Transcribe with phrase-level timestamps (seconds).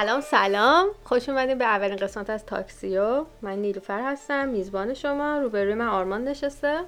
[0.00, 0.88] سلام سلام.
[1.04, 3.24] خوش اومدین به اولین قسمت از تاکسیو.
[3.42, 5.38] من نیلوفر هستم میزبان شما.
[5.38, 6.80] روبروی من آرمان نشسته.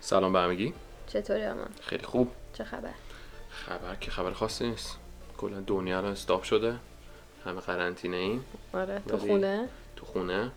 [0.00, 0.74] سلام به همگی.
[1.06, 2.30] چطوری آرمان؟ خیلی خوب.
[2.52, 2.90] چه خبر؟
[3.50, 4.98] خبر که خبر خاصی نیست.
[5.36, 6.74] کلا دنیا الان استاپ شده.
[7.44, 8.40] همه قرنطینه این.
[8.74, 10.50] آره تو خونه؟ تو خونه.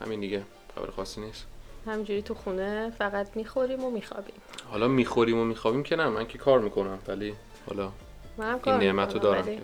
[0.00, 0.42] همین دیگه
[0.74, 1.46] خبر خاصی نیست.
[1.86, 4.34] همجوری تو خونه فقط می‌خوریم و میخوابیم.
[4.70, 7.34] حالا می‌خوریم و میخوابیم که نه من که کار می‌کنم ولی
[7.68, 7.90] حالا
[8.38, 9.42] منم کار این نعمت رو دارم.
[9.42, 9.60] ولی-.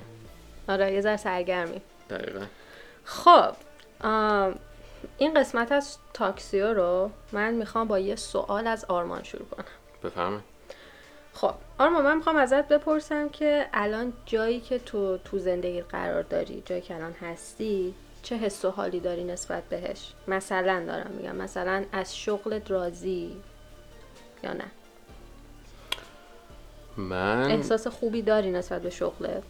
[0.69, 1.81] آره یه ذره سرگرمی.
[2.11, 2.47] دقیقا.
[3.05, 3.55] خب
[5.19, 9.65] این قسمت از تاکسیو رو من می‌خوام با یه سوال از آرمان شروع کنم.
[10.05, 10.41] بفهمه
[11.35, 16.63] خب آرمان من می‌خوام ازت بپرسم که الان جایی که تو تو زندگی قرار داری
[16.67, 21.85] جایی که الان هستی چه حس و حالی داری نسبت بهش؟ مثلا دارم میگم مثلا
[21.93, 23.37] از شغلت راضی
[24.45, 24.71] یا نه؟
[26.97, 29.43] من احساس خوبی داری نسبت به شغلت؟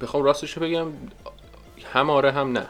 [0.00, 0.86] بخوام راستش رو بگم
[1.92, 2.66] هم آره هم نه.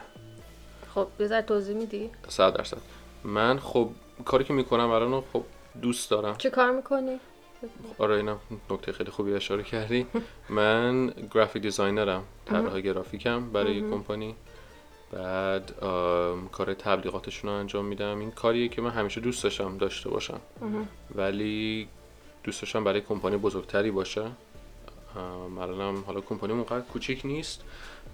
[0.95, 2.77] خب بذار توضیح میدی؟ صد درصد.
[3.23, 3.89] من خب
[4.25, 5.43] کاری که می‌کنم الان خب
[5.81, 6.37] دوست دارم.
[6.37, 7.19] چه کار می‌کنی؟
[7.97, 10.07] آره اینم نکته خیلی خوبی اشاره کردی.
[10.49, 14.35] من گرافیک دیزاینرم طراح گرافیکم برای یه کمپانی.
[15.11, 15.71] بعد
[16.51, 18.19] کار تبلیغاتشون رو انجام میدم.
[18.19, 20.41] این کاریه که من همیشه دوست داشتم داشته باشم.
[21.15, 21.87] ولی
[22.43, 24.31] دوست داشتم برای کمپانی بزرگتری باشه.
[25.17, 27.61] الانم حالا کمپانی اونقدر کوچیک نیست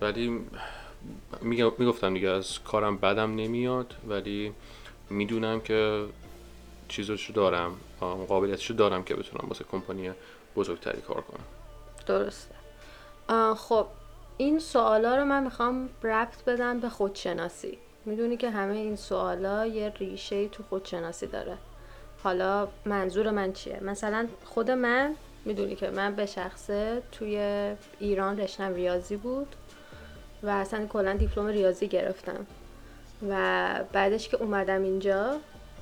[0.01, 0.41] ولی
[1.77, 4.53] می‌گفتم دیگه از کارم بدم نمیاد ولی
[5.09, 6.05] می‌دونم که
[6.87, 7.75] چیزاشو دارم
[8.27, 10.11] قابلیتشو دارم که بتونم واسه کمپانی
[10.55, 11.43] بزرگتری کار کنم.
[12.05, 12.55] درسته.
[13.55, 13.87] خب
[14.37, 17.77] این سوالا رو من می‌خوام ربط بدم به خودشناسی.
[18.05, 21.57] می‌دونی که همه این سوالا یه ریشه تو خودشناسی داره.
[22.23, 25.15] حالا منظور من چیه؟ مثلا خود من
[25.47, 27.37] می‌دونی که من به شخصه توی
[27.99, 29.55] ایران رشتم ریاضی بود
[30.43, 32.45] و اصلا کلا دیپلم ریاضی گرفتم.
[33.29, 35.37] و بعدش که اومدم اینجا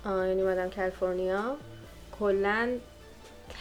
[0.06, 1.56] یعنی اومدم کالیفرنیا
[2.20, 2.70] کلا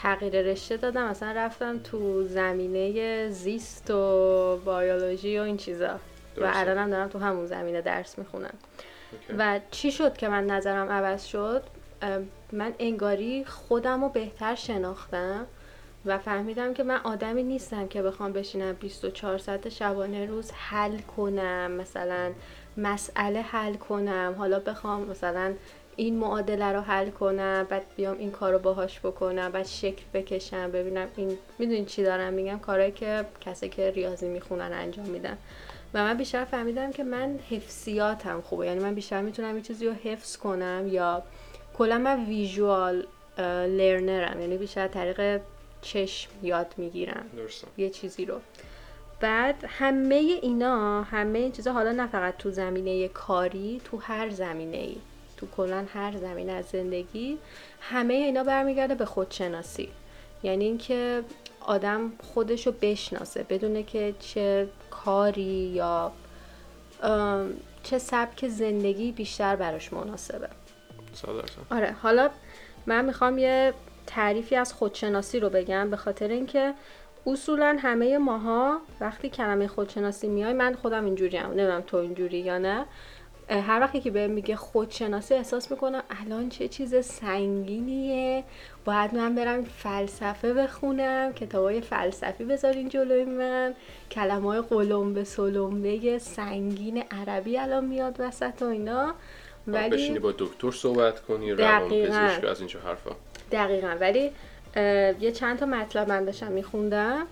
[0.03, 1.05] تغییر رشته دادم.
[1.05, 5.95] اصلا رفتم تو زمینه زیست و بیولوژی و این چیزا.
[6.37, 6.51] و.
[6.55, 8.55] الانم دارم تو همون زمینه درس می‌خونم.
[9.13, 9.35] اوکی.
[9.39, 11.63] و چی شد که من نظرم عوض شد؟
[12.53, 15.47] من انگاری خودم رو بهتر شناختم.
[16.07, 21.71] و فهمیدم که من آدمی نیستم که بخوام بشینم 24 ساعت شبانه روز حل کنم
[21.71, 22.33] مثلا
[22.77, 25.55] مسئله حل کنم حالا بخوام مثلا
[25.97, 30.71] این معادله رو حل کنم بعد بیام این کار رو باهاش بکنم بعد شکل بکشم
[30.71, 35.39] ببینم این می‌دونین چی دارم میگم؟ کارهایی که کسی که ریاضی می‌خونن انجام میدن.
[35.95, 38.67] و من بیشتر فهمیدم که من حفظیاتم خوبه.
[38.67, 41.23] یعنی من بیشتر می‌تونم یه چیزی رو حفظ کنم یا
[41.79, 43.07] کلا من ویژوال
[43.69, 45.41] لرنرم یعنی بیشتر طریق
[45.85, 47.27] چشم یاد می‌گیرم.
[47.77, 48.41] یه چیزی رو.
[49.21, 54.77] بعد همه اینا همه این چیزا حالا نه فقط تو زمینه کاری تو هر زمینه
[54.77, 54.97] ای
[55.37, 57.39] تو کلا هر زمینه از زندگی
[57.81, 59.89] همه اینا برمیگرده به خودشناسی.
[60.43, 61.23] یعنی اینکه
[61.61, 65.43] آدم خودشو بشناسه بدونه که چه کاری
[65.75, 66.13] یا
[67.83, 70.49] چه سبک زندگی بیشتر براش مناسبه.
[71.71, 72.31] آره حالا
[72.87, 73.75] من می‌خوام یه
[74.07, 76.75] تعریفی از خودشناسی رو بگم به خاطر اینکه
[77.27, 82.59] اصولا همه ماها وقتی کلمه خودشناسی میای من خودم اینجوری هم نمی‌دونم تو اینجوری یا
[82.59, 82.87] نه
[83.49, 88.45] هر وقتی که بهم میگه خودشناسی احساس می‌کنم الان چه چیز سنگینیه
[88.85, 93.75] باید من برم فلسفه بخونم کتابای فلسفی بذارین جلوی من
[94.11, 99.15] کلمه های قلمبه سلمبه سنگین عربی الان میاد وسط و اینا
[99.67, 101.89] ولی بشینی با دکتر صحبت کنی روان.
[101.89, 103.11] پزشک از اینجور حرفا
[103.53, 103.97] دقیقا.
[104.01, 104.31] ولی
[105.21, 107.27] یه چند تا مطلب من داشتم میخوندم.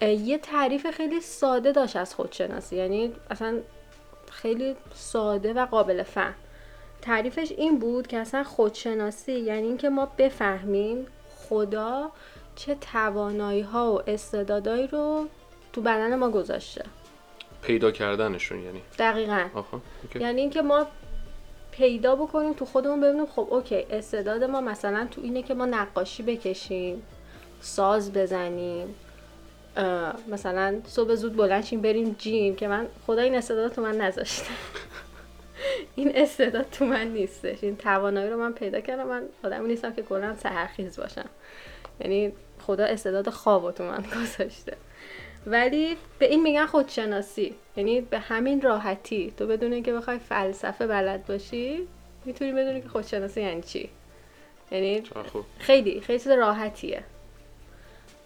[0.00, 2.76] یه تعریف خیلی ساده داشت از خودشناسی.
[2.76, 3.58] یعنی اصلا
[4.30, 6.34] خیلی ساده و قابل فهم.
[7.02, 12.10] تعریفش این بود که اصلا خودشناسی یعنی اینکه ما بفهمیم خدا
[12.56, 15.26] چه توانایی ها و استعدادایی رو
[15.72, 16.84] تو بدن ما گذاشته.
[17.62, 18.82] پیدا کردنشون یعنی.
[18.98, 19.48] دقیقا.
[19.54, 20.20] اوکی.
[20.20, 20.86] یعنی اینکه ما
[21.76, 26.22] پیدا بکنیم تو خودمون ببینیم خب اوکی استعداد ما مثلا تو اینه که ما نقاشی
[26.22, 27.02] بکشیم
[27.60, 28.94] ساز بزنیم
[30.28, 34.50] مثلا صبح زود بلند شیم بریم جیم که من خدا این استعداد تو من نذاشته.
[35.96, 37.64] این استعداد تو من نیستش.
[37.64, 39.06] این توانایی رو من پیدا کردم.
[39.06, 41.28] من آدمی نیستم که کلا سحرخیز باشم.
[42.00, 42.32] یعنی
[42.66, 44.76] خدا استعداد خواب تو من گذاشته.
[45.46, 47.54] ولی به این میگن خودشناسی.
[47.76, 49.32] یعنی به همین راحتی.
[49.36, 51.88] تو بدون اینکه بخوای فلسفه بلد باشی
[52.24, 53.90] می‌تونی بدونی که خودشناسی یعنی چی.
[54.70, 55.02] یعنی
[55.58, 57.04] خیلی خیلی چیز راحتیه.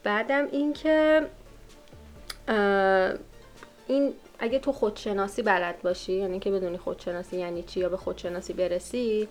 [0.03, 1.27] بعدم اینکه
[3.89, 8.53] این اگه تو خودشناسی بلد باشی یعنی که بدونی خودشناسی یعنی چی یا به خودشناسی
[8.53, 9.29] برسی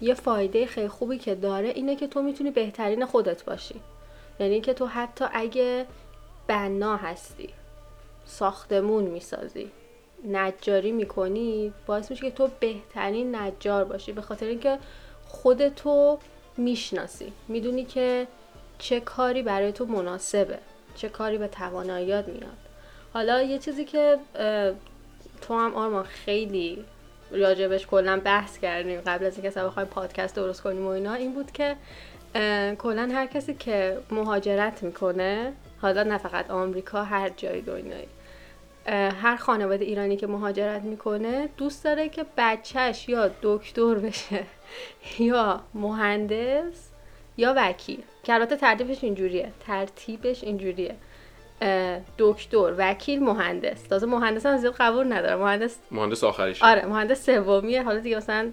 [0.00, 3.74] یه فایده خیلی خوبی که داره اینه که تو می‌تونی بهترین خودت باشی.
[4.40, 5.86] یعنی که تو حتی اگه
[6.46, 7.48] بنا هستی.
[8.24, 9.70] ساختمون می‌سازی.
[10.28, 14.12] نجاری می‌کنی باعث میشه که تو بهترین نجار باشی.
[14.12, 14.78] به خاطر اینکه
[15.28, 16.18] خودتو
[16.56, 17.32] می‌شناسی.
[17.48, 18.26] می‌دونی که
[18.78, 20.58] چه کاری برای تو مناسبه.
[20.94, 22.56] چه کاری به تواناییات میاد.
[23.12, 24.18] حالا یه چیزی که
[25.40, 26.84] تو هم آرمان خیلی
[27.30, 31.52] راجبش کلا بحث کردیم قبل از اینکه بخوایم پادکست درست کنیم و اینا این بود
[31.52, 31.76] که
[32.78, 35.52] کلا هر کسی که مهاجرت می‌کنه
[35.84, 38.08] حالا نه فقط آمریکا هر جای دنیایی
[39.22, 44.44] هر خانواده ایرانی که مهاجرت می‌کنه دوست داره که بچهش یا دکتر بشه
[45.18, 46.90] یا مهندس
[47.36, 48.02] یا وکیل.
[48.22, 50.94] که البته ترتیبش اینجوریه ترتیبش اینجوریه.
[52.18, 53.82] دکتر وکیل مهندس.
[53.82, 55.36] تازه مهندس هم زیاد قبول نداره.
[55.36, 57.82] مهندس مهندس آخریش آره مهندس سومیه.
[57.82, 58.50] حالا دیگه مثلا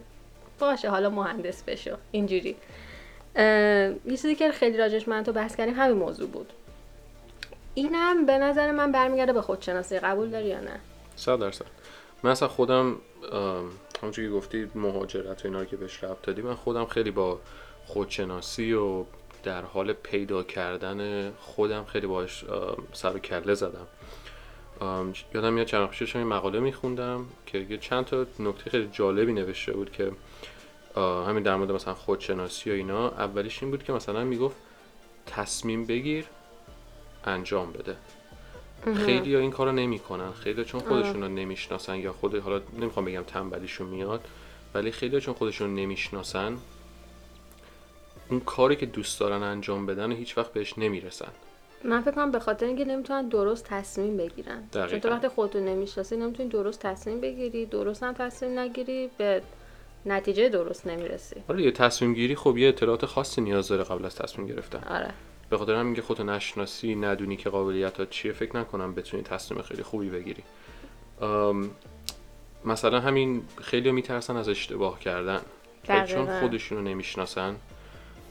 [0.59, 2.55] باشه حالا مهندس بشو اینجوری.
[3.35, 6.53] یه چیزی که خیلی راجش من تو بحث کردیم همین موضوع بود.
[7.73, 9.99] اینم به نظر من برمیگرده به خودشناسی.
[9.99, 10.79] قبول داری یا نه؟
[11.15, 11.65] صد درصد.
[12.23, 12.95] من اصلا خودم
[14.01, 17.39] همونجوری که گفتی مهاجرت و اینا رو که بهش ربط دادی من خودم خیلی با
[17.85, 19.03] خودشناسی و
[19.43, 22.45] در حال پیدا کردن خودم خیلی باش
[22.93, 23.87] سر و کله زدم.
[25.33, 29.71] یادم میاد چند پیشش این مقاله میخوندم که یه چند تا نکته خیلی جالبی نوشته
[29.73, 30.11] بود که
[30.97, 33.09] همین در مورد مثلا خودشناسی و اینا.
[33.09, 34.55] اولیش این بود که مثلا می‌گفت
[35.25, 36.25] تصمیم بگیر
[37.25, 37.95] انجام بده.
[39.05, 40.31] خیلی ها این کارو نمی‌کنن.
[40.31, 44.25] خیلی چون خودشون رو نمی‌شناسن یا خود حالا نمی‌خوام بگم تنبلیشون میاد
[44.73, 46.57] ولی خیلی چون خودشون نمی‌شناسن
[48.29, 51.31] اون کاری که دوست دارن انجام بدن و هیچ وقت بهش نمی‌رسن.
[51.83, 54.63] من فکر کنم به خاطر اینکه نمی‌تونن درست تصمیم بگیرن.
[54.73, 59.41] چون تو وقتی خودتو نمی‌شناسی نمی‌تونی درست تصمیم بگیری درست هم تصمیم نگیری به
[60.05, 61.35] نتیجه درست نمی‌رسی.
[61.49, 64.83] آره یه تصمیم گیری خب یه اطلاعات خاصی نیاز داره قبل از تصمیم گرفتن.
[64.89, 65.13] آره.
[65.51, 69.83] به خاطر همین که خودتو نشناسی ندونی که قابلیتات چیه فکر نکنم بتونی تصمیم خیلی
[69.83, 70.43] خوبی بگیری.
[72.65, 75.41] مثلا همین خیلی میترسن از اشتباه کردن.
[76.07, 77.55] چون خودشونو نمی‌شناسن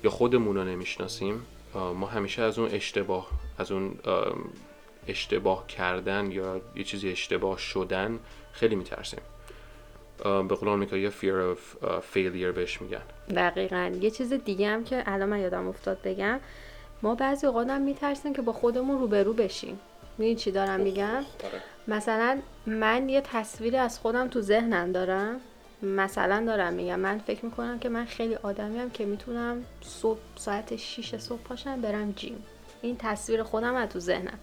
[0.05, 3.29] یا خودمون رو نمی‌شناسیم ما همیشه از اون اشتباه
[3.59, 3.95] از اون
[5.09, 8.19] اشتباه کردن یا یه چیزی اشتباه شدن
[8.53, 9.21] خیلی میترسیم.
[10.23, 11.85] به قول آمریکا یه fear of
[12.15, 13.03] failure بهش میگن.
[13.37, 13.93] دقیقا.
[14.01, 16.41] یه چیز دیگه هم که الان من یادم افتاد بگم
[17.03, 19.81] ما بعضی اوقات هم میترسیم که با خودمون روبرو بشیم.
[20.19, 21.63] می‌دونی چی دارم میگم؟ آره.
[21.89, 25.41] مثلا من یه تصویری از خودم تو ذهنم دارم.
[25.83, 31.17] مثلا دارم میگم من فکر می‌کنم که من خیلی آدمیم که می‌تونم صبح ساعت 6
[31.17, 32.45] صبح پاشم برم جیم.
[32.83, 34.39] این تصویر خودم از تو ذهنم.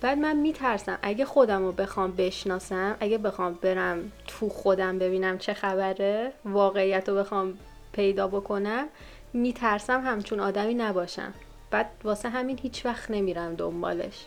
[0.00, 5.54] بعد من میترسم اگه خودم رو بخوام بشناسم اگه بخوام برم تو خودم ببینم چه
[5.54, 7.58] خبره واقعیت رو بخوام
[7.92, 8.86] پیدا بکنم
[9.32, 11.34] میترسم همچون آدمی نباشم.
[11.72, 14.26] بعد واسه همین هیچ وقت نمیرم دنبالش.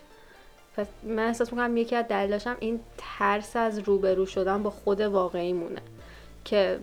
[0.77, 5.53] پس من احساس می‌کنم یکی از دلیلاشم این ترس از روبرو شدن با خود واقعی
[5.53, 5.81] مونه
[6.45, 6.79] که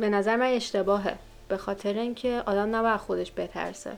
[0.00, 1.16] به نظر من اشتباهه.
[1.48, 3.92] به خاطر اینکه آدم نباید خودش بترسه.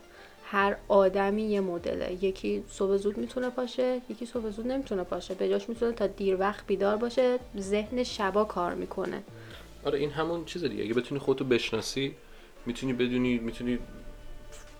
[0.44, 2.24] هر آدمی یه مدله.
[2.24, 5.34] یکی صبح زود می‌تونه پاشه یکی صبح زود نمی‌تونه پاشه.
[5.34, 9.22] به جاش می‌تونه تا دیر وقت بیدار باشه ذهن شبا کار می‌کنه.
[9.84, 10.84] آره این همون چیز دیگه.
[10.84, 12.14] اگه بتونی خودتو بشناسی
[12.66, 13.78] می‌تونی بدونی می‌تونی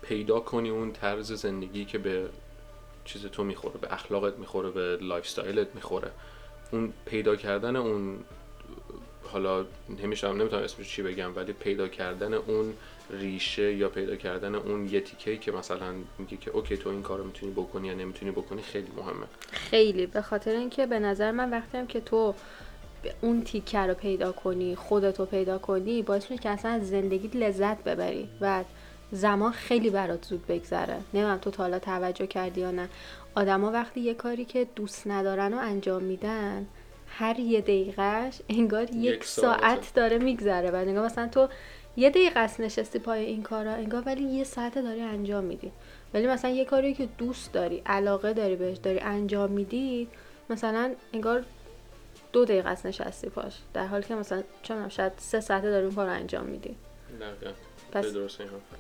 [0.09, 2.29] پیدا کنی اون طرز زندگی که به
[3.05, 6.11] چیز تو می‌خوره به اخلاقت می‌خوره به lifestyle ت می‌خوره.
[6.73, 8.19] اون پیدا کردن اون
[9.23, 9.65] حالا
[10.03, 12.75] نمیشم نمی‌تونم اسمش چی بگم ولی پیدا کردن اون
[13.11, 17.25] ریشه یا پیدا کردن اون یه تیکه که مثلا میگه که okay تو این کارو
[17.25, 19.27] می‌تونی بکنی یا نمی‌تونی بکنی خیلی مهمه.
[19.51, 20.07] خیلی.
[20.07, 22.35] به خاطر اینکه به نظر من وقتی هم که تو
[23.21, 27.85] اون تیکه رو پیدا کنی خودتو پیدا کنی باعث میشه که اصلا از زندگی لذت
[27.85, 28.29] ببری.
[28.41, 28.65] و
[29.13, 30.97] زمان خیلی برات زود بگذره.
[31.15, 32.89] نمی‌دونم تو تا حالا توجه کردی یا نه.
[33.35, 36.67] آدما وقتی یه کاری که دوست ندارن و انجام میدن
[37.09, 40.71] هر یه دقیقهش انگار یک, ساعت داره میگذره.
[40.71, 41.49] و انگار مثلا تو
[41.97, 45.73] یه دقیقه است نشستی پای این کارا انگار ولی یه ساعت داری انجام میدی.
[46.15, 50.09] ولی مثلا یه کاری که دوست داری علاقه داری بهش داری انجام میدی
[50.51, 51.45] مثلا انگار
[52.33, 53.59] دو دقیقه است نشستی پاش.
[53.75, 56.77] در حالی که مثلا چون شاید سه ساعته داری اون کار انجام میدی.
[57.93, 58.07] پس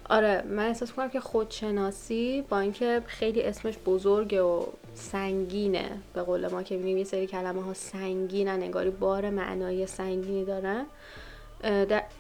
[0.08, 6.48] آره من احساس کنم که خودشناسی با اینکه خیلی اسمش بزرگه و سنگینه به قول
[6.48, 10.86] ما که میگیم یه سری کلمه ها سنگینن انگاری بار معنایی سنگینی دارن.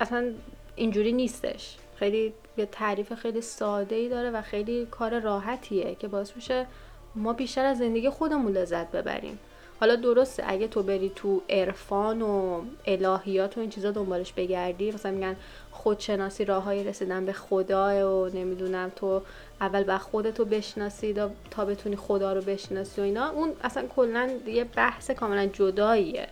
[0.00, 0.32] اصلا
[0.76, 1.76] اینجوری نیستش.
[1.96, 6.66] خیلی یه تعریف خیلی ساده ای داره و خیلی کار راحتیه که باعث میشه
[7.14, 9.38] ما بیشتر از زندگی خودمون لذت ببریم.
[9.80, 15.12] حالا درسته اگه تو بری تو عرفان و الهیات و این چیزا دنبالش بگردی مثلا
[15.12, 15.36] میگن
[15.78, 19.22] خودشناسی راههای رسیدن به خدا و نمی‌دونم تو
[19.60, 21.14] اول با خودتو بشناسی
[21.50, 23.28] تا بتونی خدا رو بشناسی و اینا.
[23.30, 26.28] اون اصلا کلا یه بحث کاملا جداییه.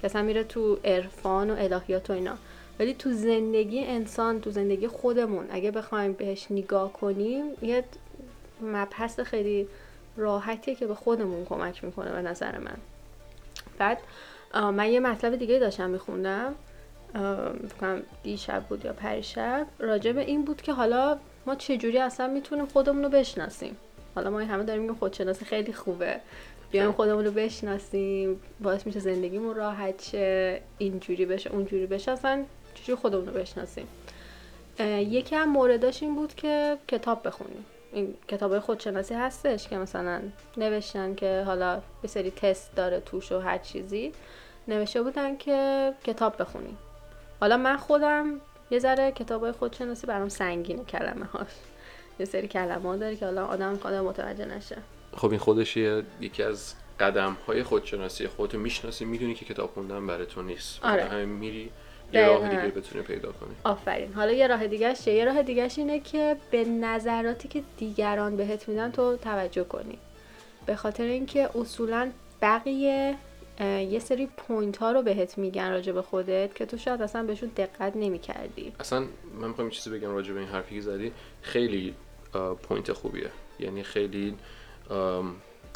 [0.00, 2.34] که اصلا میره تو عرفان و الهیات و اینا.
[2.78, 7.84] ولی تو زندگی انسان تو زندگی خودمون اگه بخوایم بهش نگاه کنیم یه
[8.62, 9.68] مبحث خیلی
[10.16, 12.76] راحتیه که به خودمون کمک می‌کنه به نظر من.
[13.78, 13.98] بعد
[14.54, 16.54] من یه مطلب دیگه داشتم میخوندم.
[17.14, 22.66] بکنم دیشب بود یا پریشب راجع به این بود که حالا ما چجوری اصلا می‌تونیم
[22.66, 23.76] خودمون رو بشناسیم.
[24.14, 26.20] حالا ما همه داریم میگیم خودشناسی خیلی خوبه.
[26.70, 32.94] بیایم خودمون رو بشناسیم باعث میشه زندگیمون راحت شه اینجوری بشه اونجوری بشه اصلا چجوری
[32.94, 33.88] خودمون رو بشناسیم.
[34.98, 37.64] یکی هم مورداش این بود که کتاب بخونیم.
[37.92, 40.20] این کتاب خودشناسی هستش که مثلا
[40.56, 44.12] نوشتن که حالا به سری تست داره توش و هر چیزی.
[44.68, 46.78] نوشته بودن که کتاب بخونیم.
[47.40, 48.40] حالا من خودم
[48.70, 51.48] یه ذره کتاب خودشناسی برام سنگینه کلمه هاش
[52.18, 54.76] یه سری کلمه ها داره که حالا آدم خودم متوجه نشه.
[55.16, 60.26] خب این خودش یکی از قدم های خودشناسی خودتو می‌شناسی می‌دونی که کتاب خوندن برای
[60.26, 60.84] تو نیست.
[60.84, 61.04] آره.
[61.04, 61.70] همین میری
[62.12, 63.54] یه راه دیگه بتونی پیدا کنی.
[63.64, 64.12] آفرین.
[64.12, 68.90] حالا یه راه دیگه یه راه دیگه اینه که به نظراتی که دیگران بهت میدن
[68.90, 69.98] تو توجه کنی.
[70.66, 72.10] به خاطر اینکه اصولا
[72.42, 73.16] بقیه
[73.60, 77.50] یه سری point ها رو بهت میگن راجع به خودت که تو شاید اصلا بهشون
[77.56, 79.06] دقت نمی کردی اصلا
[79.40, 81.12] من می‌خوام چیزی بگم راجع به این حرفی که زدی.
[81.42, 81.94] خیلی
[82.62, 83.30] point خوبیه.
[83.58, 84.34] یعنی خیلی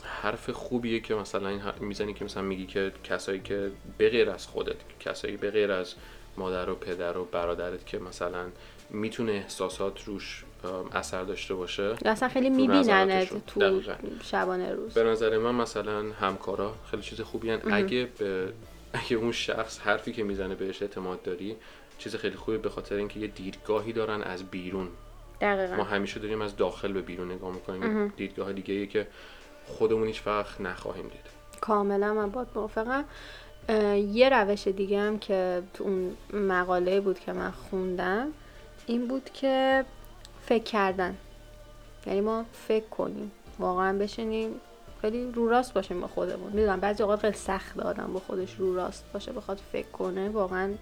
[0.05, 4.77] حرف خوبیه که مثلا این می‌زنی که مثلا میگی که کسایی که بغیر از خودت
[5.01, 5.95] کسایی بغیر از
[6.37, 8.47] مادر و پدر و برادرت که مثلا
[8.92, 10.44] می‌تونه احساسات روش
[10.92, 13.82] اثر داشته باشه؟ اصلا خیلی می‌بینن تو
[14.22, 14.94] شبانه روز.
[14.94, 17.61] به نظر من مثلا همکارا خیلی چیز خوبی هن.
[17.72, 18.52] اگه به
[18.92, 21.56] اگه اون شخص حرفی که می‌زنه بهش اعتماد داری
[21.99, 24.88] چیز خیلی خوبی به خاطر اینکه یه دیدگاهی دارن از بیرون.
[25.40, 25.76] دقیقا.
[25.76, 28.08] ما همیشه داریم از داخل به بیرون نگاه می‌کنیم.
[28.16, 29.06] دیدگاه دیگه ای که
[29.66, 31.26] خودمون هیچ وقت نخواهیم دید.
[31.61, 33.04] کاملا من باید موافقم.
[34.12, 38.28] یه روش دیگه هم که تو اون مقاله بود که من خوندم.
[38.87, 39.85] این بود که
[40.47, 41.17] فکر کردن.
[42.07, 43.33] یعنی ما فکر کنیم.
[43.59, 44.51] واقعا بشینیم.
[45.01, 46.53] خیلی رو راست باشیم با خودمون.
[46.53, 50.29] می‌دونم بعضی اوقات خیلی سخت آدم با خودش رو راست باشه بخواد فکر کنه.
[50.29, 50.75] واقعا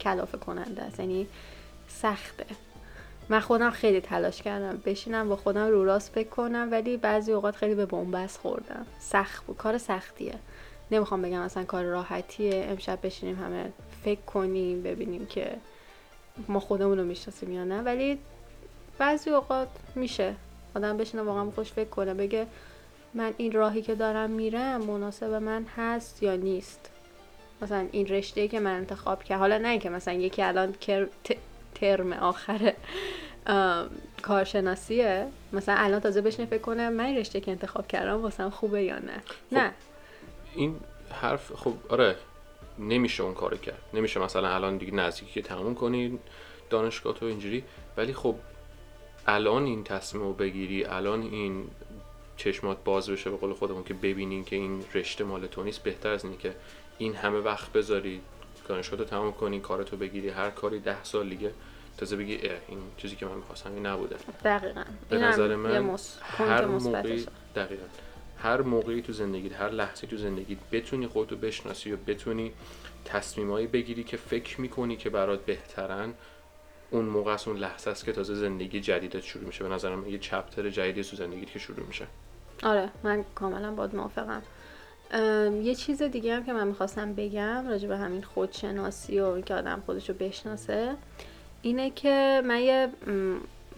[0.00, 1.00] کلافه کننده است.
[1.00, 1.26] یعنی
[1.88, 2.46] سخته.
[3.28, 7.56] من خودم خیلی تلاش کردم بشینم با خودم رو راست فکر کنم ولی بعضی اوقات
[7.56, 8.86] خیلی به بنبست خوردم.
[8.98, 9.56] سخت بود.
[9.56, 10.34] کار سختیه.
[10.90, 12.66] نمی‌خوام بگم اصلا کار راحتیه.
[12.68, 13.72] امشب بشینیم همه
[14.04, 15.56] فکر کنیم ببینیم که
[16.48, 18.18] ما خودمون رو می‌شناسیم یا نه ولی
[18.98, 20.34] بعضی اوقات میشه.
[20.74, 22.46] آدم بشینه واقعا خوش فکر کنه بگه
[23.14, 26.90] من این راهی که دارم میرم مناسب من هست یا نیست.
[27.62, 30.74] مثلا این رشته که من انتخاب کردم حالا نه که مثلا یکی الان
[31.74, 32.74] ترم آخر
[34.22, 35.26] کارشناسیه.
[35.52, 38.98] مثلا الان تازه بشنه فکر کنه من این رشته که انتخاب کردم واسم خوبه یا
[38.98, 39.22] نه.
[39.26, 39.72] خب نه.
[40.54, 40.76] این
[41.10, 42.16] حرف خب آره.
[42.78, 43.82] نمیشه اون کار کرد.
[43.94, 46.18] نمیشه مثلا الان دیگه نزدیکی که تموم کنی
[46.70, 47.64] دانشگاه تو اینجوری.
[47.96, 48.34] ولی خب
[49.26, 51.68] الان این تصمیم رو بگیری الان این
[52.36, 55.82] چشمات باز بشه به قول خودمون که ببینین که این رشته مال تو نیست.
[55.82, 56.54] بهتر از اینه که
[56.98, 58.20] این همه وقت بذاری
[58.68, 61.52] دانشگاه رو تمام کنی کارتو بگیری هر کاری ده سال دیگه
[61.98, 62.34] تازه بگی
[62.68, 64.16] این چیزی که من می‌خواستم این نبوده.
[64.44, 64.84] دقیقا.
[65.08, 67.84] به نظر من هر موقعی دقیقا.
[68.38, 72.52] هر موقعی تو زندگیت هر لحظه تو زندگیت بتونی خودتو بشناسی و بتونی
[73.04, 76.14] تصمیمایی بگیری که فکر می‌کنی که برات بهترن
[76.90, 79.64] اون موقع از اون لحظه است که تازه زندگی جدیدت شروع میشه.
[79.64, 82.06] به نظرم یه چپتر جدیدی تو زندگیت که شروع میشه.
[82.62, 84.42] آره من کاملا باد موافقم.
[85.62, 89.82] یه چیز دیگه هم که من می‌خواستم بگم راجع به همین خودشناسی و اینکه آدم
[89.86, 90.96] خودشو بشناسه
[91.62, 92.88] اینه که من یه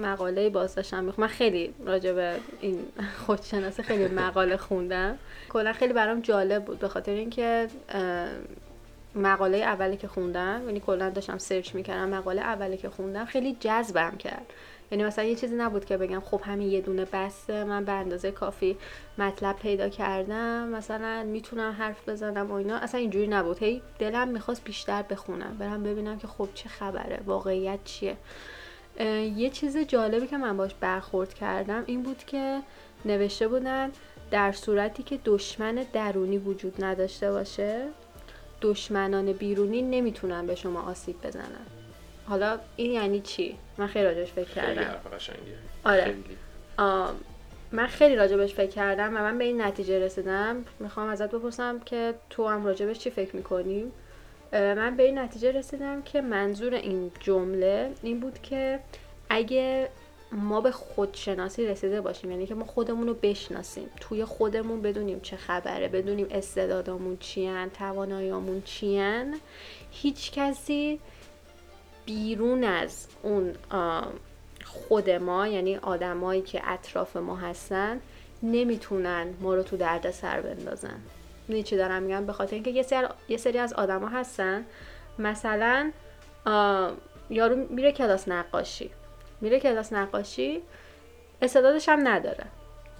[0.00, 2.85] مقاله باز داشتم من خیلی راجع به این
[3.26, 5.19] خودشناسی خیلی مقاله خوندم.
[5.49, 7.69] کلا خیلی برام جالب بود به خاطر اینکه
[9.14, 14.17] مقاله اولی که خوندم یعنی کلا داشتم سرچ می‌کردم مقاله اولی که خوندم خیلی جذبم
[14.17, 14.47] کرد.
[14.90, 18.31] یعنی مثلا یه چیزی نبود که بگم خب همین یه دونه بسته من به اندازه
[18.31, 18.76] کافی
[19.19, 22.76] مطلب پیدا کردم مثلا می‌تونم حرف بزنم و اینا.
[22.76, 23.59] اصلا اینجوری نبود.
[23.59, 28.17] هی دلم می‌خواست بیشتر بخونم برم ببینم که خب چه خبره واقعیت چیه.
[29.37, 32.61] یه چیز جالبی که من باش برخورد کردم این بود که
[33.05, 33.90] نوشته بودن
[34.31, 37.87] در صورتی که دشمن درونی وجود نداشته باشه
[38.62, 41.67] دشمنان بیرونی نمی‌تونن به شما آسیب بزنن.
[42.26, 45.00] حالا این یعنی چی؟ من خیلی راجش فکر کردم.
[45.19, 45.38] خیلی.
[45.85, 46.14] آره
[47.73, 50.64] من خیلی راجبش فکر کردم و من به این نتیجه رسیدم.
[50.81, 53.93] می‌خوام ازت بپرسم که تو هم راجبش چی فکر می‌کنی؟
[54.52, 58.81] من به این نتیجه رسیدم که منظور این جمله این بود که
[59.31, 59.88] اگه
[60.33, 65.37] ما به خودشناسی رسیده باشیم یعنی که ما خودمون رو بشناسیم توی خودمون بدونیم چه
[65.37, 69.35] خبره بدونیم استعدادامون چیان تواناییامون چیان
[69.90, 71.00] هیچ کسی
[72.07, 73.55] بیرون از اون
[74.64, 78.00] خود ما یعنی آدمایی که اطراف ما هستن
[78.43, 81.00] نمی‌تونن ما رو تو درد سر بندازن.
[81.49, 84.67] می‌دونی چی دارم میگم به خاطر اینکه یه سری, یه سری از آدما هستن.
[85.19, 85.90] مثلا
[87.31, 88.90] یارو میره کلاس نقاشی.
[89.40, 90.62] میره کلاس نقاشی
[91.43, 92.45] استعدادش هم نداره.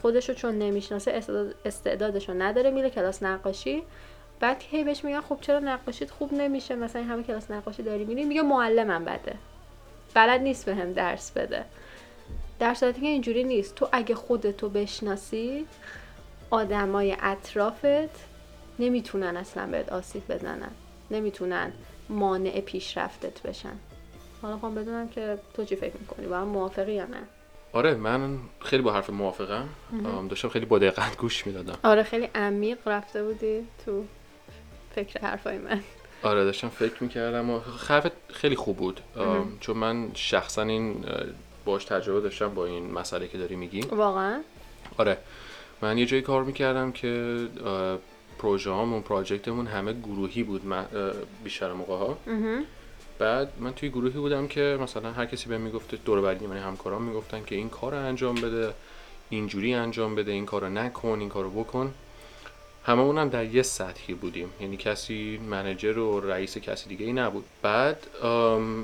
[0.03, 3.83] خودشو چون نمی‌شناسه استعداد استعدادشو نداره میره کلاس نقاشی.
[4.41, 8.25] بعد هی بهش میگن خب چرا نقاشیت خوب نمیشه؟ مثلا همه کلاس نقاشی داری میری؟
[8.25, 9.35] میگه معلمم بده.
[10.15, 11.65] بلد نیست به هم درس بده.
[12.59, 13.75] در صورتی که اینجوری نیست.
[13.75, 15.67] تو اگه خودتو بشناسی
[16.51, 18.28] آدمای اطرافت
[18.79, 20.71] نمی‌تونن اصلا بهت آسیب بزنن.
[21.11, 21.73] نمی‌تونن
[22.09, 23.77] مانع پیشرفتت بشن.
[24.43, 27.23] حالا خواهم بدونم که تو چی فکر می‌کنی؟ با هم موافقی یا نه؟
[27.73, 29.69] آره من خیلی با حرف موافقم.
[30.29, 31.79] داشتم خیلی با دقت گوش می‌دادم.
[31.83, 34.05] آره خیلی عمیق رفته بودی تو
[34.95, 35.81] فکر حرفای من.
[36.23, 39.01] آره داشتم فکر می‌کردم و حرفت خیلی خوب بود.
[39.61, 41.05] چون من شخصا این
[41.65, 43.81] باش تجربه داشتم با این مسئله که داری میگی.
[43.81, 44.41] واقعا؟
[44.99, 45.17] آره.
[45.83, 47.37] من یه جایی کار می‌کردم که
[48.39, 50.63] پروژه هامون پراجکتمون همه گروهی بود
[51.45, 52.19] بیشتر موقع ها
[53.19, 57.03] بعد من توی گروهی بودم که مثلا هر کسی به می‌گفته دور بعدی من همکاران
[57.03, 58.73] می‌گفتن که این کار رو انجام بده
[59.31, 61.95] اینجوری انجام بده این کار رو نکن این کار رو بکن.
[62.85, 67.45] هممون هم در یه سطحی بودیم یعنی کسی منجر و رئیس کسی دیگه ای نبود.
[67.63, 68.07] بعد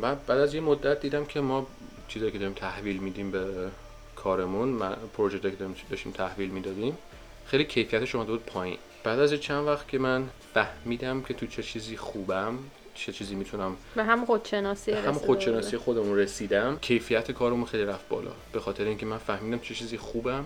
[0.01, 1.67] بعد از یه مدت دیدم که ما
[2.09, 3.71] چیزایی که داریم تحویل میدیم به
[4.17, 4.79] کارمون
[5.17, 5.57] پروژه که
[5.91, 6.99] داشتیم تحویل می‌دادیم
[7.47, 8.79] خیلی کیفیتش اومده بود پایین.
[9.05, 12.59] بعد از چند وقت که من فهمیدم که تو چه چیزی خوبم
[12.95, 18.31] چه چیزی می‌تونم به هم خودشناسی هم خودشناسی خودمون رسیدم کیفیت کارمون خیلی رفت بالا.
[18.53, 20.45] به خاطر اینکه من فهمیدم چه چیزی خوبم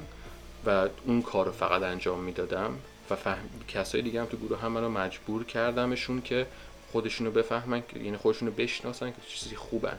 [0.67, 2.75] و اون کار رو فقط انجام می‌دادم
[3.11, 3.49] و فهم...
[3.69, 6.47] کسای دیگه هم تو گروه هم منو مجبور کردمشون که
[6.93, 9.99] خودشونو بفهمن که یعنی خودشونو بشناسن که چیزی خوبن.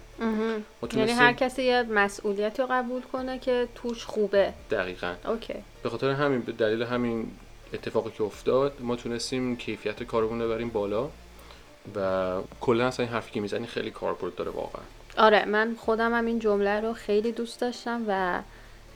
[0.93, 4.53] یعنی هر کسی یه مسئولیتی رو قبول کنه که توش خوبه.
[4.71, 5.15] دقیقا.
[5.25, 5.53] اوکی.
[5.83, 7.31] به خاطر همین به دلیل همین
[7.73, 11.09] اتفاقی که افتاد ما تونستیم کیفیت کارمون رو ببریم بالا
[11.95, 14.81] و کلا اصلا این حرفی که می‌زنی خیلی کاربرد داره واقعا.
[15.17, 18.41] آره من خودم هم این جمله رو خیلی دوست داشتم و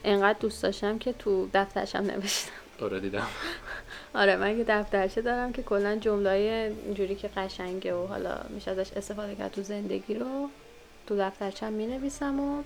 [0.04, 2.52] انقدر دوست داشتم که تو دفترشم نوشتم.
[2.82, 3.26] آره دیدم.
[4.14, 6.30] آره من یه دفترچه دارم که کلا جمله
[6.84, 10.48] اینجوری که قشنگه و حالا میشه ازش استفاده کرد تو زندگی رو
[11.06, 12.62] تو دفترچم می نویسم و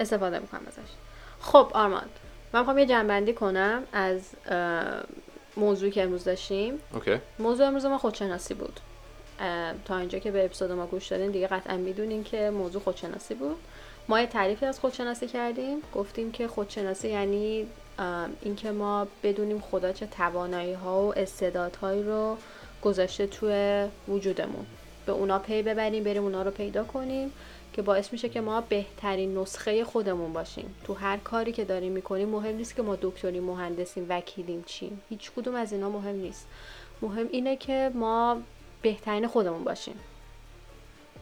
[0.00, 0.90] استفاده می‌کنم ازش.
[1.40, 2.10] خب آرماند
[2.54, 4.20] من می‌خوام یه جنبندی کنم از
[5.56, 6.78] موضوعی که امروز داشتیم.
[6.92, 7.18] اوکی.
[7.38, 8.80] موضوع امروز ما خودشناسی بود.
[9.84, 13.56] تا اینجا که به اپیزود ما گوش دادین دیگه قطعا می‌دونین که موضوع خودشناسی بود.
[14.08, 15.78] ما یه تعریفی از خودشناسی کردیم.
[15.94, 17.66] گفتیم که خودشناسی یعنی
[18.42, 22.36] اینکه ما بدونیم خدا چه توانایی ها و استعدادهایی رو
[22.82, 24.66] گذاشته توی وجودمون.
[25.06, 27.32] به اونا پی ببریم بریم اونا رو پیدا کنیم.
[27.74, 30.74] که باعث میشه که ما بهترین نسخه خودمون باشیم.
[30.84, 35.02] تو هر کاری که داریم می‌کنیم مهم نیست که ما دکتری مهندسیم وکیلیم چیم.
[35.08, 36.46] هیچ کدوم از اینا مهم نیست.
[37.02, 38.42] مهم اینه که ما
[38.82, 40.00] بهترین خودمون باشیم.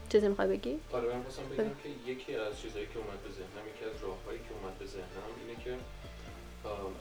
[0.09, 1.23] چیزی می‌خوای بگی؟ آره من
[1.57, 4.85] بگم که یکی از چیزهایی که اومد به ذهنم یکی از راههایی که اومد به
[4.85, 5.73] ذهنم اینه که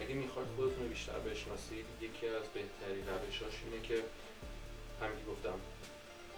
[0.01, 3.95] اگه می‌خواید خودتون رو بیشتر بشناسید یکی از بهترین روشاش اینه که
[5.01, 5.59] همین گفتم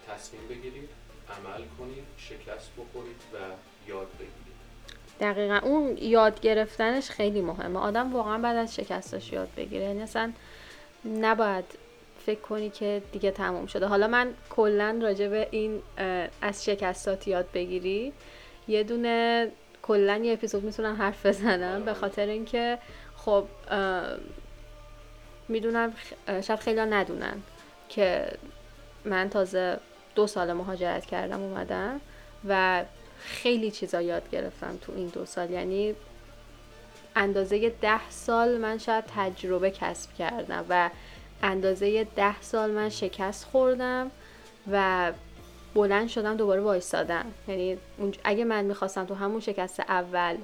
[0.09, 0.89] تصمیم بگیرید.
[1.31, 3.37] عمل کنید شکست بخورید و
[3.89, 4.55] یاد بگیرید.
[5.21, 7.79] دقیقا اون یاد گرفتنش خیلی مهمه.
[7.79, 9.85] آدم واقعا بعد از شکستش یاد بگیره.
[9.85, 10.33] یعنی اصلا
[11.05, 11.65] نباید
[12.27, 13.87] فکر کنی که دیگه تموم شده.
[13.87, 15.83] حالا من کلا راجع به این
[16.43, 18.13] از شکستات یاد بگیری.
[18.69, 19.49] یه دونه
[19.83, 21.85] کلا یه اپیزود می‌تونم حرف بزنم.
[21.85, 22.79] به خاطر اینکه
[23.17, 23.45] خب
[25.49, 25.95] می‌دونم
[26.27, 27.43] شاید خیلی ندونن
[27.89, 28.27] که
[29.05, 29.79] من تازه
[30.15, 32.01] دو سال مهاجرت کردم اومدم
[32.49, 32.85] و
[33.19, 35.51] خیلی چیزا یاد گرفتم تو این دو سال.
[35.51, 35.95] یعنی
[37.17, 40.91] اندازه ده سال من شاید تجربه کسب کردم و
[41.43, 44.11] اندازه ده سال من شکست خوردم
[44.73, 45.13] و
[45.75, 47.25] بلند شدم دوباره وایستادم.
[47.49, 47.79] یعنی
[48.25, 50.37] اگه من می‌خواستم تو همون شکست اول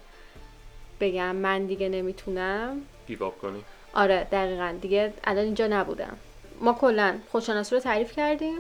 [1.01, 2.83] بگم من دیگه نمی‌تونم.
[3.07, 3.65] گیواب کنی.
[3.95, 4.75] آره دقیقا.
[4.81, 6.17] دیگه الان اینجا نبودم.
[6.61, 8.59] ما کلا خودشناسی رو تعریف کردیم.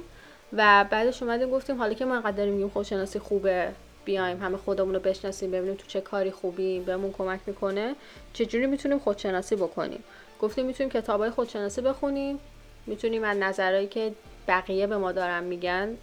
[0.53, 3.73] و بعدش اومدیم گفتیم حالا که ما انقدر داریم میگیم خودشناسی خوبه
[4.05, 7.95] بیایم همه خودمون رو بشناسیم ببینیم تو چه کاری خوبیم بهمون کمک می‌کنه.
[8.33, 10.05] چجوری می‌تونیم خودشناسی بکنیم؟
[10.41, 12.39] گفتیم می‌تونیم کتابای خودشناسی بخونیم.
[12.87, 14.13] می‌تونیم از نظرهایی که
[14.49, 15.97] بقیه به ما دارن میگن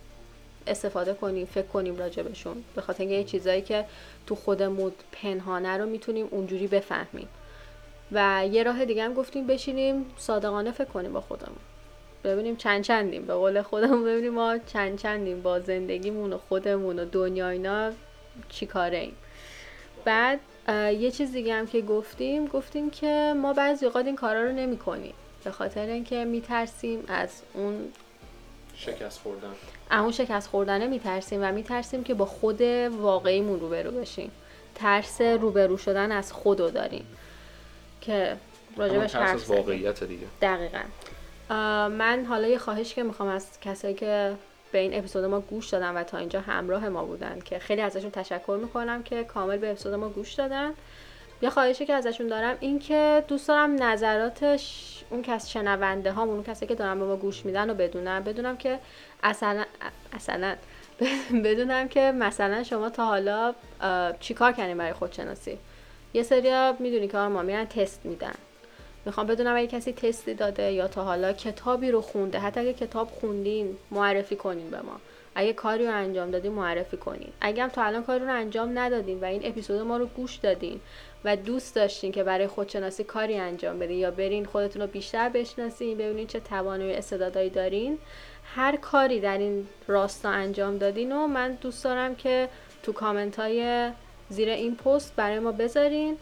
[0.67, 3.85] استفاده کنیم فکر کنیم راجبشون به خاطر اینکه چیزایی که
[4.27, 7.27] تو خودمون پنهانه رو می‌تونیم اونجوری بفهمیم.
[8.11, 11.57] و یه راه دیگه هم گفتیم بشینیم صادقانه فکر کنیم با خودمون.
[12.23, 13.25] ببینیم چند چندیم.
[13.25, 17.91] به قول خودمون ببینیم ما چند چندیم با زندگیمون و خودمون و دنیا اینا
[18.49, 19.15] چی کاره ایم.
[20.05, 20.39] بعد
[20.99, 24.77] یه چیز دیگه هم که گفتیم گفتیم که ما بعضی اوقات این کارا رو نمی
[24.77, 25.13] کنیم.
[25.43, 27.93] به خاطر اینکه میترسیم از اون
[28.75, 29.53] شکست خوردن.
[29.91, 34.31] اون شکست خوردنه میترسیم و میترسیم که با خود واقعیمون روبرو بشیم.
[34.75, 37.05] ترس روبرو شدن از خودو داریم.
[38.01, 38.37] که
[38.77, 40.27] راجبش حرف واقعیت دیگه.
[40.41, 40.81] دقیقا.
[41.49, 44.35] من حالا یه خواهش که می‌خوام از کسایی که
[44.71, 48.11] به این اپیزود ما گوش دادن و تا اینجا همراه ما بودن که خیلی ازشون
[48.11, 50.73] تشکر می‌کنم که کامل به اپیزود ما گوش دادن.
[51.41, 56.43] یه خواهشی که ازشون دارم این که دوست دارم نظراتش اون کس شنونده ها اون
[56.43, 58.79] کسی که دارن به ما گوش میدن و بدونم بدونم که
[59.23, 59.63] اصلا
[60.13, 60.55] اصلا
[61.45, 63.53] بدونم که مثلا شما تا حالا
[64.19, 65.57] چیکار کردین برای خودشناسی؟
[66.13, 68.33] یه سری می‌دونی که ما میرن تست میدن.
[69.07, 72.39] می‌خوام بدونم اگه کسی تستی داده یا تا حالا کتابی رو خونده.
[72.39, 74.99] حتی اگه کتاب خوندین معرفی کنین به ما.
[75.35, 77.29] اگه کاری رو انجام دادین معرفی کنین.
[77.41, 80.79] اگه هم تا الان کاری رو انجام ندادین و این اپیزود ما رو گوش دادین
[81.25, 85.97] و دوست داشتین که برای خودشناسی کاری انجام بدین یا برین خودتون رو بیشتر بشناسین
[85.97, 87.97] ببینین چه توانایی استعدادایی دارین
[88.55, 92.49] هر کاری در این راستا انجام دادین و من دوست دارم که
[92.83, 93.91] تو کامنت های
[94.29, 96.17] زیر این پست برای ما بذارین.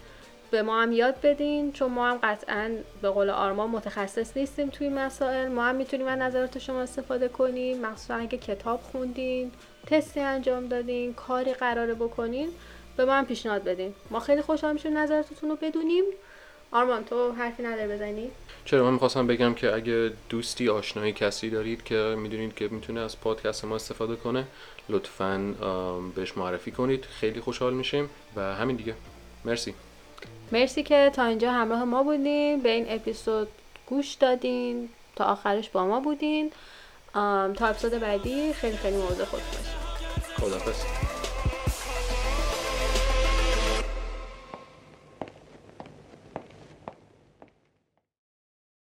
[0.51, 4.89] به ما هم یاد بدین چون ما هم قطعا به قول آرمان متخصص نیستیم توی
[4.89, 5.47] مسائل.
[5.47, 7.81] ما هم می‌تونیم از نظرات شما استفاده کنیم.
[7.81, 9.51] مخصوصا اگه کتاب خوندین
[9.87, 12.49] تستی انجام دادین کاری قراره بکنین
[12.97, 13.93] به ما هم پیشنهاد بدین.
[14.11, 16.03] ما خیلی خوشحال میشیم نظراتتون رو بدونیم.
[16.71, 18.29] آرمان تو حرفی نداره بزنی؟
[18.65, 23.21] چرا؟ من می‌خواستم بگم که اگه دوستی آشنایی کسی دارید که می‌دونید که می‌تونه از
[23.21, 24.45] پادکست ما استفاده کنه
[24.89, 25.53] لطفا
[26.15, 27.05] بهش معرفی کنید.
[27.05, 28.09] خیلی خوشحال میشیم.
[28.35, 28.93] و همین دیگه.
[29.45, 29.73] مرسی.
[30.51, 32.61] مرسی که تا اینجا همراه ما بودین.
[32.61, 33.47] به این اپیزود
[33.85, 34.89] گوش دادین.
[35.15, 36.51] تا آخرش با ما بودین.
[37.53, 39.75] تا اپیزود بعدی خیلی خیلی موضوع خود باشید
[40.37, 41.14] خدافز